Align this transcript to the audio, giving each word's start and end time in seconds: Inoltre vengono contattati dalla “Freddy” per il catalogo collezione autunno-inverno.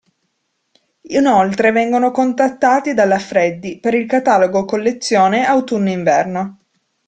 Inoltre 1.09 1.69
vengono 1.71 2.09
contattati 2.09 2.95
dalla 2.95 3.19
“Freddy” 3.19 3.79
per 3.79 3.93
il 3.93 4.07
catalogo 4.07 4.65
collezione 4.65 5.45
autunno-inverno. 5.45 6.57